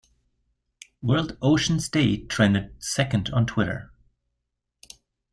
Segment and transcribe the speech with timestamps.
[1.03, 3.91] World Oceans Day trended second on Twitter.